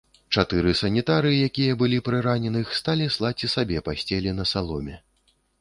[0.35, 5.01] Чатыры санітары, якія былі пры раненых, сталі слаць і сабе пасцелі на саломе.